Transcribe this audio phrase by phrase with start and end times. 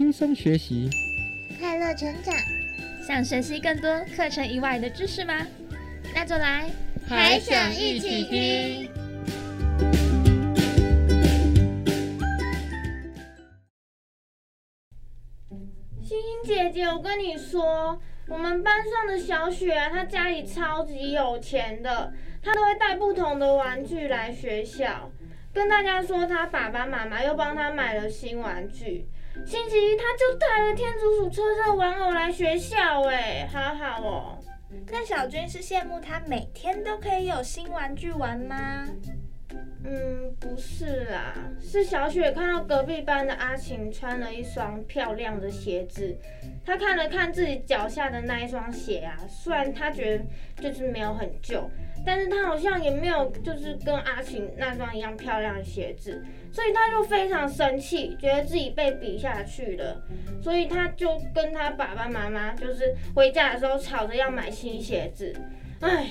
[0.00, 0.88] 轻松学习，
[1.58, 2.34] 快乐成长。
[3.06, 5.46] 想学习更多课程以外的知识吗？
[6.14, 6.70] 那就来
[7.06, 8.90] 还想一起听。
[16.02, 22.10] 星星姐姐，我跟你说，我们班上的小雪啊，她家里超级有钱的，
[22.42, 25.12] 她都会带不同的玩具来学校，
[25.52, 29.06] 跟大家说她爸爸妈妈又帮她买了新玩具。
[29.46, 34.38] 星期一他就带了天竺鼠车车玩偶来学校，哎，好好哦。
[34.90, 38.86] 那小军是羡慕他每天都可以有新玩具玩吗？
[39.84, 46.16] 嗯，不是啦，是小雪看到隔壁班的阿晴穿了一双漂亮的鞋子，
[46.64, 50.24] 她看了看自己脚下的那一双鞋啊，虽然她觉得
[50.62, 51.68] 就是没有很旧，
[52.04, 56.22] 但是她好像也没有就是跟阿晴那双一样漂亮的鞋子，
[56.52, 60.00] 所以她就非常生气，觉得自己被比下去了，
[60.42, 65.34] 所以她就跟她爸爸妈妈就是回家的时候吵着要买新鞋子，
[65.80, 66.06] 唉。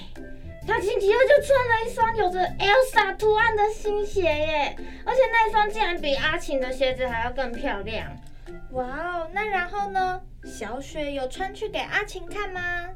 [0.68, 8.16] 他星期二就穿了一双有着 Elsa 图案的新鞋耶，而且那双竟然比阿晴的鞋子还要更漂亮。
[8.72, 10.22] 哇哦，那然后呢？
[10.44, 12.90] 小雪有穿去给阿晴看吗？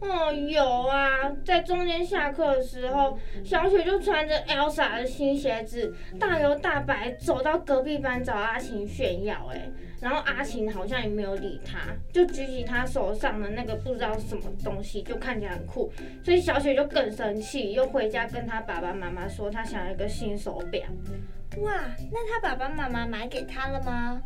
[0.00, 9.50] 哦，有啊，在中间下课的时候，小雪就穿着 Elsa 的新鞋子，大摇大摆走到隔壁班找阿晴炫耀。
[9.52, 11.78] 哎，然后阿晴好像也没有理他，
[12.12, 15.90] 就举起他手上的那个不知道什么东西，就看起来很酷，
[16.22, 20.82] 所以小雪就更生气，又回家跟他爸爸妈妈说，他想要一个新手表。
[21.62, 21.72] 哇，
[22.12, 24.20] 那他爸爸妈妈买给他了吗？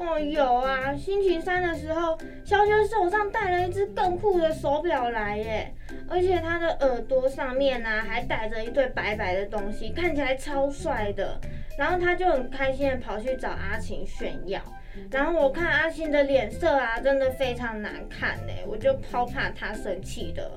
[0.00, 5.74] 哦，有啊，星期三的时候，小雪手上戴了一只更酷的手表来耶，
[6.08, 11.38] 而且他的耳朵上面呢还戴着一对白白的东西，看起来超帅的。
[11.76, 14.60] 然后他就很开心的跑去找阿晴炫耀，
[15.10, 20.50] 然后我看阿晴的脸色啊，真的非常难看呢，我就超怕他生气的。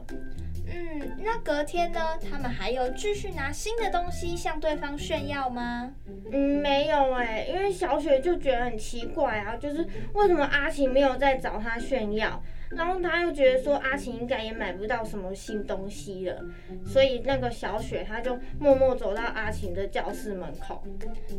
[0.74, 2.00] 嗯，那隔天呢？
[2.30, 5.92] 他们还有继续拿新的东西向对方炫耀吗？
[6.32, 12.42] 嗯，没有哎，因为小雪就觉得很奇怪啊，就是为什么阿晴没有再找他炫耀，
[12.72, 16.44] 然后他又觉得说阿晴应该也买不到什么新东西了，
[16.86, 20.84] 所以那个小雪他就默默走到阿晴的教室门口。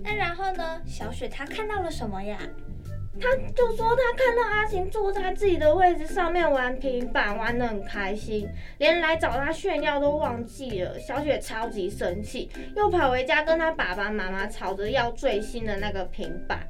[0.02, 0.80] 那然后呢？
[0.86, 2.38] 小雪她看到了什么呀？
[3.20, 8.48] 他就说他看到阿晴坐在自己的位置上面玩平板，玩得很开心，
[8.78, 10.98] 连来找他炫耀都忘记了。
[10.98, 16.66] 小雪超级生气，又跑回家跟他爸爸妈妈吵着要最新的那个平板。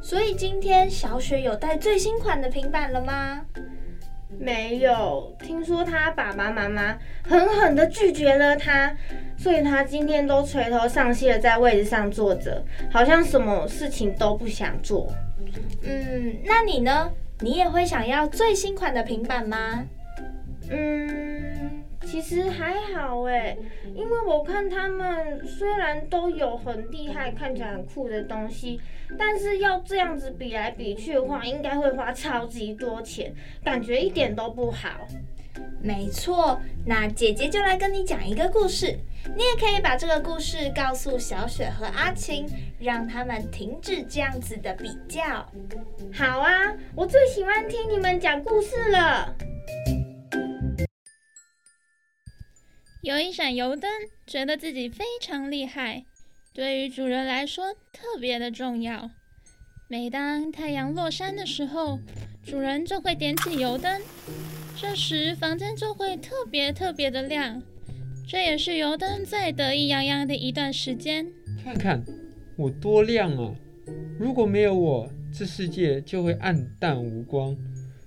[0.00, 3.42] 所以今天小雪有带最新款的平板了吗？
[4.36, 8.92] 没有，听说他爸爸妈妈狠狠地拒绝了他，
[9.36, 15.12] 所以他今天都垂头丧气的在位置上坐着，好像什么事情都不想做。
[15.82, 17.12] 嗯，那你呢？
[17.40, 19.84] 你也会想要最新款的平板吗？
[20.70, 23.56] 嗯，其实还好哎，
[23.94, 28.80] 因为我看他们虽然都有很厉害、看起来很酷的东西，
[29.18, 33.32] 但是要这样子比来比去的话，应该会花超级多钱，
[33.62, 35.06] 感觉一点都不好。
[35.84, 38.98] 没错，那姐姐就来跟你讲一个故事，
[39.36, 42.46] 你也可以把这个故事告诉小雪和阿晴，
[42.80, 45.46] 让他们停止这样子的比较。
[46.10, 49.36] 好啊，我最喜欢听你们讲故事了。
[53.02, 53.90] 有一盏油灯，
[54.26, 56.06] 觉得自己非常厉害，
[56.54, 59.10] 对于主人来说特别的重要。
[59.86, 61.98] 每当太阳落山的时候，
[62.42, 64.00] 主人就会点起油灯。
[64.86, 67.60] 这时，房间就会特别特别的亮，
[68.28, 71.26] 这也是油灯最得意洋洋的一段时间。
[71.64, 72.04] 看看
[72.54, 73.50] 我多亮啊！
[74.20, 77.56] 如果没有我，这世界就会暗淡无光；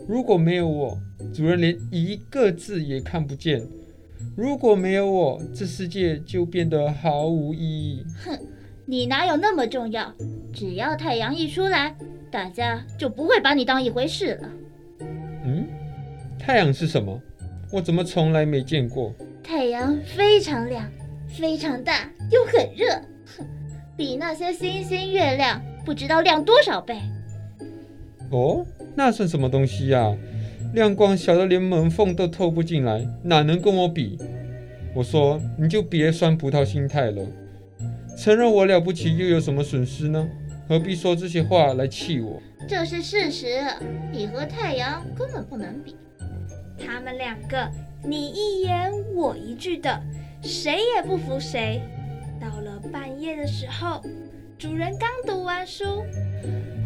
[0.08, 0.96] 如果没有我，
[1.34, 3.60] 主人连一个字也看不见；
[4.38, 8.06] 如果没有我，这世界就变得毫无意义。
[8.24, 8.40] 哼，
[8.86, 10.14] 你哪有那么重要？
[10.54, 11.98] 只要太阳一出来，
[12.30, 14.52] 大家就不会把你当一回事了。
[16.48, 16.50] 嗯。
[16.50, 17.22] 太阳是什么？
[17.72, 19.14] 我怎么从来没见过？
[19.44, 20.90] 太阳非常亮，
[21.28, 22.90] 非常大，又很热，
[23.38, 23.46] 哼，
[23.98, 26.96] 比那些星星、月亮不知道亮多少倍。
[28.32, 28.66] 哦，
[28.96, 30.16] 那算什么东西呀？
[30.74, 34.18] 亮光小的连门缝都透不进来，哪能跟我比？
[34.96, 37.26] 我说，你就别酸葡萄心态了。
[38.18, 40.28] 承认我了不起又有什么损失呢？
[40.68, 42.42] 何必说这些话来气我？
[42.68, 43.60] 这是事实，
[44.12, 45.96] 你和太阳根本不能比。
[46.78, 47.70] 他们两个
[48.04, 50.02] 你一言我一句的，
[50.42, 51.82] 谁也不服谁。
[52.40, 54.02] 到了半夜的时候，
[54.58, 55.84] 主人刚读完书，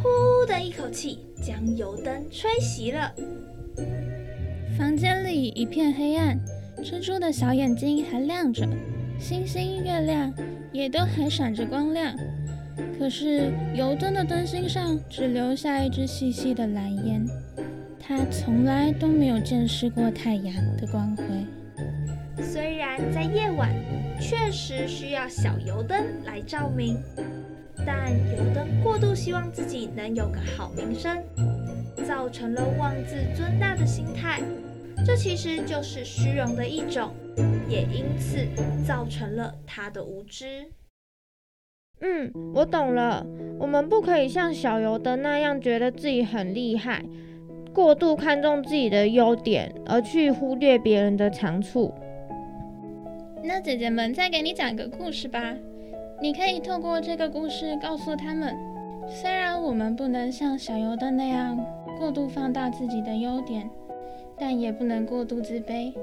[0.01, 3.13] 呼的一口气将油灯吹熄了。
[4.77, 6.39] 房间里一片黑暗，
[6.83, 8.67] 蜘蛛的小眼睛还亮着，
[9.19, 10.33] 星星、月亮
[10.71, 12.15] 也都还闪着光亮。
[12.97, 17.25] 可是油灯的灯芯上只留下一支细细的蓝烟，
[18.11, 21.23] 它从来都没有见识过太阳的光辉。
[22.43, 23.73] 虽然在夜晚
[24.19, 27.01] 确实需要小油灯来照明，
[27.85, 31.23] 但油灯过度希望自己能有个好名声，
[32.05, 34.41] 造成了妄自尊大的心态。
[35.05, 37.13] 这其实就是虚荣的一种，
[37.69, 38.45] 也因此
[38.85, 40.69] 造成了他的无知。
[42.01, 43.25] 嗯，我懂了。
[43.57, 47.05] 我们不可以像小油灯那样觉得自己很厉害，
[47.73, 51.93] 过度看重自己的优点，而去忽略别人的长处。
[53.43, 55.55] 那姐姐们再给你讲个故事吧。
[56.21, 58.55] 你可以透过这个故事告诉他们，
[59.07, 61.57] 虽然我们不能像小油灯那样
[61.97, 63.67] 过度放大自己的优点，
[64.37, 65.93] 但也不能过度自卑。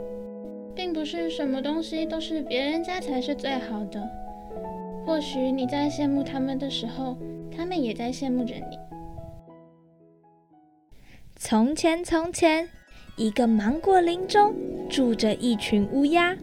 [0.74, 4.08] 并不是什么东西都是别人家才是最好的。
[5.04, 7.16] 或许你在羡慕他们的时候，
[7.54, 8.78] 他们也在羡慕着你。
[11.40, 12.68] 从前，从前，
[13.14, 14.56] 一个芒果林中
[14.90, 16.36] 住着一群乌鸦。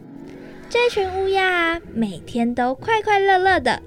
[0.70, 3.82] 这群乌鸦啊，每天都快快乐乐的，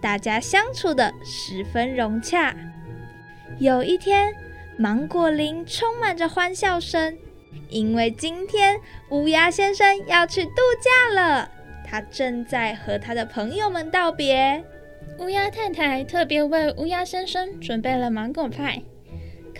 [0.00, 2.54] 大家相处的十分融洽。
[3.58, 4.32] 有一天，
[4.78, 7.18] 芒果林充满着欢笑声，
[7.68, 8.78] 因为今天
[9.10, 11.50] 乌鸦先生要去度假了。
[11.84, 14.62] 他正在和他的朋友们道别。
[15.18, 18.80] 乌鸦太太特别为乌鸦先生准备了芒果派，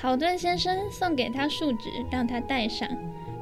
[0.02, 2.88] 考顿先生送给他树脂，让他带上。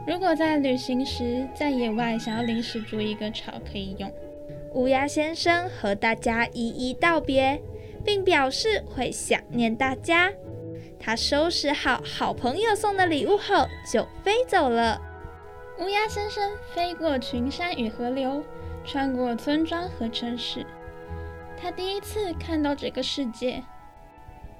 [0.06, 4.12] 如果在旅行时在野外想要临时筑一个巢，可以用。
[4.74, 7.58] 乌鸦先生和大家一一道别，
[8.04, 10.30] 并表示会想念大家。
[10.98, 15.00] 他收拾好好朋友送的礼物后，就飞走了。
[15.78, 18.44] 乌鸦先生飞过群山与河流，
[18.84, 20.66] 穿过村庄和城市。
[21.56, 23.62] 他第一次看到这个世界。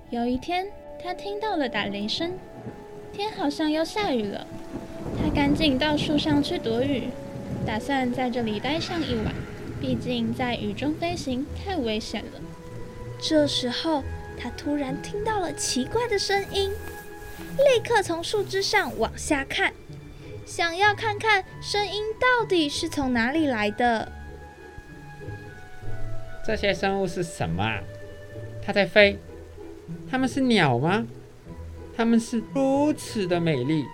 [0.08, 0.66] 有一天，
[1.02, 2.38] 他听到了打雷声，
[3.12, 4.46] 天好像要下雨了。
[5.18, 7.08] 他赶紧到树上去躲雨，
[7.66, 9.34] 打算在这里待上一晚。
[9.80, 12.40] 毕竟在雨中飞行太危险了。
[13.18, 14.04] 这时候，
[14.38, 16.70] 他突然听到了奇怪的声音，
[17.56, 19.72] 立刻从树枝上往下看，
[20.44, 24.12] 想要看看声音到底是从哪里来的。
[26.44, 27.80] 这些生物是什么啊？
[28.62, 29.18] 它在飞？
[30.10, 31.06] 它们是鸟吗？
[31.96, 33.84] 它们是如此的美丽。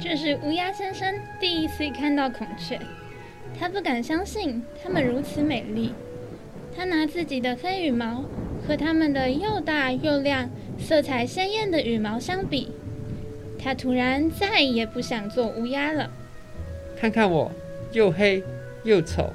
[0.00, 2.78] 这是乌鸦先生第一次看到孔雀，
[3.58, 5.92] 他不敢相信它们如此美丽。
[6.76, 8.24] 他拿自己的黑羽毛
[8.66, 10.48] 和它们的又大又亮、
[10.78, 12.70] 色彩鲜艳的羽毛相比，
[13.58, 16.08] 他突然再也不想做乌鸦了。
[16.96, 17.50] 看看我，
[17.92, 18.44] 又黑
[18.84, 19.32] 又丑，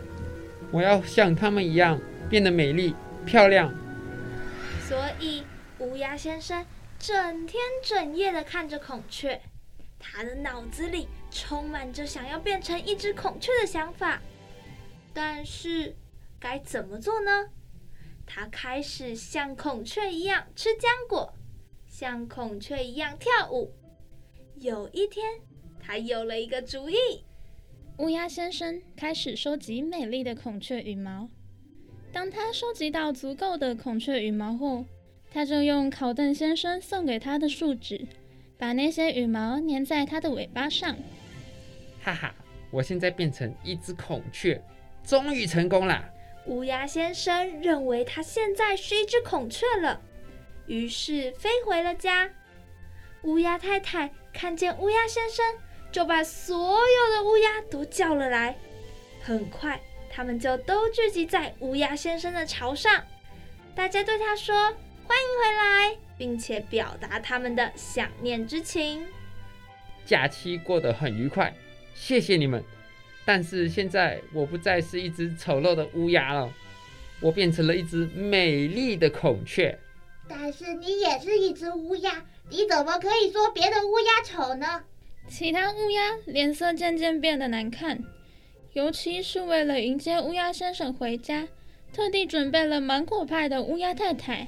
[0.72, 2.00] 我要像它们一样
[2.30, 2.96] 变得美丽
[3.26, 3.74] 漂亮。
[4.88, 5.44] 所以，
[5.84, 6.66] 乌鸦先生
[6.98, 9.40] 整天整夜的看着孔雀。
[10.00, 14.22] 他的脑子里充满着想要变成一只孔雀的想法，
[15.14, 15.96] 但是
[16.40, 17.50] 该怎么做呢？
[18.26, 21.34] 他开始像孔雀一样吃浆果，
[21.88, 23.74] 像孔雀一样跳舞。
[24.56, 25.26] 有一天，
[25.80, 26.96] 他有了一个主意。
[27.98, 31.30] 乌鸦先生开始收集美丽的孔雀羽毛。
[32.12, 34.86] 当他收集到足够的孔雀羽毛后，
[35.34, 38.06] 他就用考顿先生送给他的树脂。
[38.56, 40.96] 把那些羽毛粘在他的尾巴上。
[42.02, 42.34] 哈哈，
[42.72, 44.62] 我现在变成一只孔雀，
[45.04, 46.06] 终于成功了。
[46.46, 50.00] 乌鸦先生认为他现在是一只孔雀了，
[50.68, 52.30] 于是飞回了家。
[53.24, 55.44] 乌鸦太太看见乌鸦先生，
[55.92, 58.56] 就把所有的乌鸦都叫了来。
[59.22, 59.78] 很快，
[60.10, 63.04] 他们就都聚集在乌鸦先生的巢上。
[63.76, 64.74] 大家对他说
[65.08, 69.06] ：“欢迎回来。”并且表达他们的想念之情。
[70.06, 71.54] 假期过得很愉快，
[71.96, 72.64] 谢谢你们。
[73.26, 76.54] 但是现在我不再是一只丑陋的乌鸦了，
[77.20, 79.78] 我变成了一只美丽的孔雀。
[80.30, 84.84] 但是你也是一只乌鸦，你怎么可以说别的乌鸦丑呢？
[85.28, 88.02] 其他乌鸦脸色渐渐变得难看，
[88.74, 91.48] 尤其是为了迎接乌鸦先生回家，
[91.92, 94.48] 特地准备了芒果派的乌鸦太太。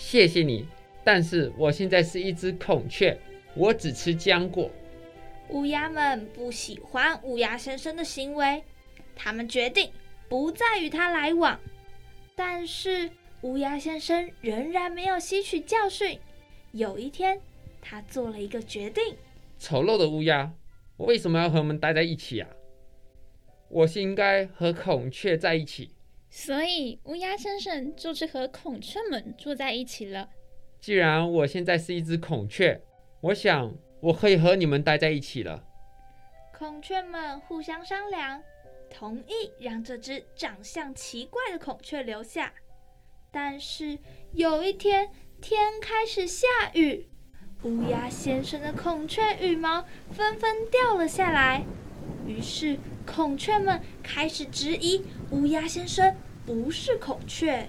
[0.00, 0.64] 谢谢你，
[1.02, 3.18] 但是我现在是一只孔雀，
[3.56, 4.70] 我只吃浆果。
[5.48, 8.62] 乌鸦们不喜欢乌鸦先生的行为，
[9.16, 9.90] 他们决定
[10.28, 11.58] 不再与他来往。
[12.36, 16.16] 但是乌鸦先生仍然没有吸取教训。
[16.70, 17.40] 有一天，
[17.82, 19.16] 他做了一个决定：
[19.58, 20.54] 丑陋的乌鸦，
[20.96, 22.48] 我为什么要和我们待在一起啊？
[23.68, 25.90] 我是应该和孔雀在一起。
[26.30, 30.28] 所以，乌鸦先生就是和孔雀们住在一起了。
[30.80, 32.80] 既然我现在是一只孔雀，
[33.20, 35.64] 我想我可以和你们待在一起了。
[36.56, 38.42] 孔雀们互相商量，
[38.90, 42.52] 同意让这只长相奇怪的孔雀留下。
[43.30, 43.98] 但是
[44.32, 47.08] 有一天，天开始下雨，
[47.62, 51.64] 乌鸦先生的孔雀羽毛纷纷掉了下来。
[52.26, 56.14] 于是，孔雀们开始质疑乌鸦先生
[56.46, 57.68] 不是孔雀。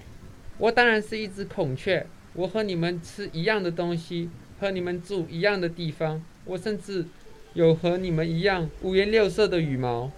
[0.56, 7.04] 我当然是一只孔雀，我和你们吃一样的东西，和你们住一样的地方，我甚至
[7.52, 10.10] 有和你们一样五颜六色的羽毛。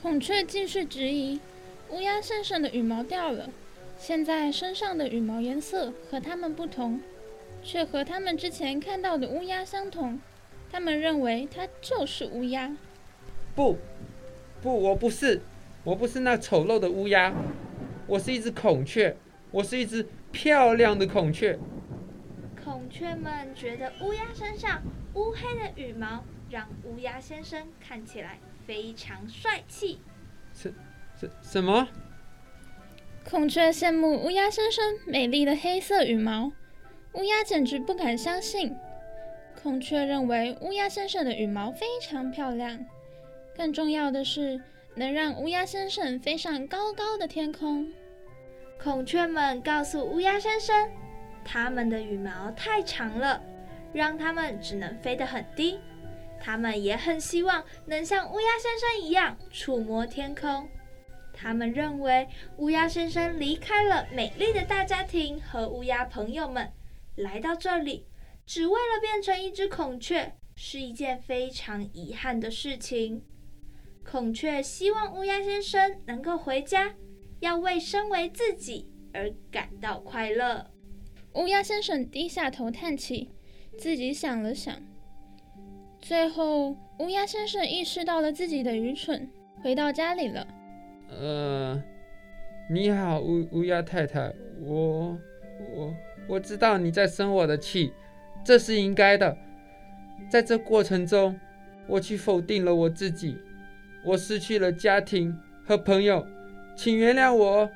[0.00, 1.40] 孔雀继续质疑，
[1.90, 3.50] 乌鸦先生的羽毛掉了，
[3.98, 7.00] 现在身上的羽毛颜色和它们不同，
[7.64, 10.20] 却和他们之前看到的乌鸦相同。
[10.72, 12.76] 他们认为它就是乌鸦。
[13.56, 13.76] 不，
[14.62, 15.40] 不，我不是，
[15.82, 17.32] 我不是那丑陋的乌鸦，
[18.06, 19.16] 我是一只孔雀，
[19.50, 21.58] 我是一只漂亮的孔雀。
[22.62, 24.82] 孔雀们觉得乌鸦身上
[25.14, 30.00] 乌黑的羽毛让乌鸦先生看起来非常帅气。
[30.52, 30.70] 什
[31.18, 31.88] 什什么？
[33.24, 36.52] 孔雀羡慕乌鸦先生美丽的黑色羽毛，
[37.14, 38.76] 乌鸦简直不敢相信。
[39.62, 42.84] 孔雀认为乌鸦先生的羽毛非常漂亮。
[43.56, 44.60] 更重要的是，
[44.94, 47.90] 能让乌鸦先生飞上高高的天空。
[48.82, 50.90] 孔雀们告诉乌鸦先生，
[51.44, 53.42] 它们的羽毛太长了，
[53.92, 55.78] 让它们只能飞得很低。
[56.42, 60.66] 它们也很希望能像乌鸦先生一样触摸天空。
[61.32, 66.72] 他们认为乌鸦先生离开了美丽的大家庭和乌鸦朋友们，
[67.16, 68.06] 来到这里，
[68.46, 73.22] 只为了变成一只孔雀，是一件非常遗憾的事情。
[74.04, 76.94] 孔雀希望乌鸦先生能够回家，
[77.40, 80.70] 要为身为自己而感到快乐。
[81.34, 83.30] 乌鸦先生低下头叹气，
[83.78, 84.74] 自己想了想，
[86.00, 89.30] 最后乌鸦先生意识到了自己的愚蠢，
[89.62, 90.46] 回到家里了。
[91.08, 91.80] 呃，
[92.68, 95.16] 你好，乌乌鸦太太，我
[95.76, 95.94] 我
[96.28, 97.92] 我知道你在生我的气，
[98.44, 99.36] 这是应该的。
[100.28, 101.38] 在这过程中，
[101.86, 103.36] 我去否定了我自己。
[104.04, 106.26] 我失去了家庭和朋友，
[106.76, 107.70] 请原谅我。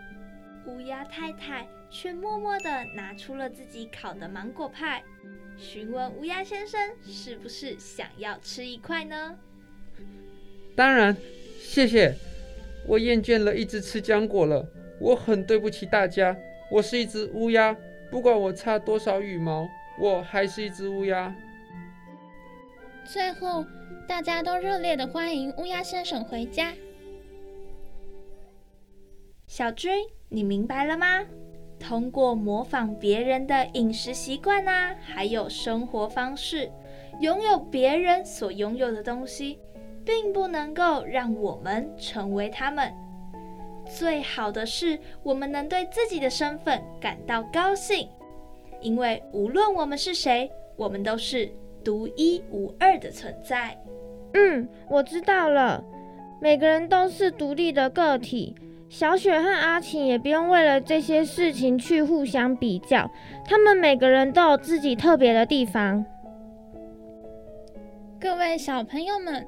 [0.66, 5.02] 乌鸦太太却默默地拿出了自己烤的芒果派，
[5.58, 9.36] 询问乌鸦先生是不是想要吃一块呢？
[10.74, 11.14] 当然，
[11.60, 12.14] 谢谢。
[12.86, 14.66] 我厌倦了一直吃浆果了，
[14.98, 16.36] 我很对不起大家。
[16.70, 17.76] 我是一只乌鸦，
[18.10, 21.34] 不管我差多少羽毛，我还是一只乌鸦。
[23.04, 23.64] 最后。
[24.06, 26.74] 大家都热烈的欢迎乌鸦先生回家。
[29.46, 29.90] 小军，
[30.28, 31.24] 你明白了吗？
[31.80, 36.70] 通过模仿别人的饮食习惯啊，还有生活方式，
[37.20, 39.58] 拥有别人所拥有的东西，
[40.04, 42.92] 并不能够让我们成为他们。
[43.86, 48.06] 最好的是，我们能对自己的身份感到高兴，
[48.82, 51.50] 因为无论我们是谁，我们都是
[51.84, 53.76] 独一无二的存在。
[54.32, 55.84] 嗯，我知道了。
[56.40, 58.54] 每个人都是独立的个体，
[58.88, 63.10] 小雪和阿晴也不用为了这些事情去互相比较。
[63.46, 66.04] 他们每个人都有自己特别的地方。
[68.20, 69.46] 各位小朋友们，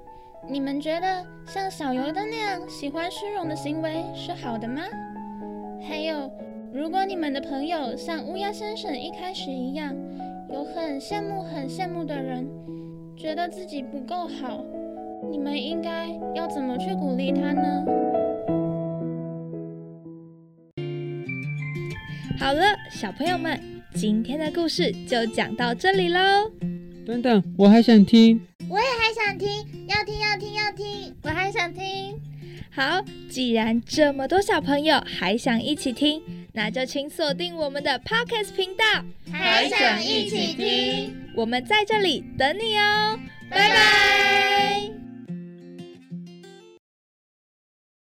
[0.48, 4.82] 你们觉得像小油的那样喜欢虚荣的行为是好的吗？
[5.86, 6.30] 还有，
[6.72, 9.94] 如果你们的朋友像乌鸦先生一开始一样，
[10.48, 12.48] 有很羡慕、很羡慕的人，
[13.16, 14.64] 觉得自己不够好。
[15.30, 17.84] 你们应该要怎么去鼓励他呢？
[22.38, 23.60] 好了，小朋友们，
[23.94, 26.20] 今天的故事就讲到这里喽。
[27.04, 28.40] 等等，我还想听。
[28.68, 29.48] 我也还想听，
[29.88, 32.20] 要听要听要听，我还想听。
[32.70, 36.22] 好，既然这么多小朋友还想一起听，
[36.52, 38.84] 那就请锁定我们的 Podcast 频道。
[39.32, 43.18] 还想一起听，我们在这里等你哦。
[43.50, 44.45] 拜拜。